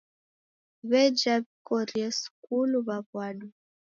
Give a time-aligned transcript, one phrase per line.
[0.89, 3.47] W'eja wikorie sukulu w'aw'adwa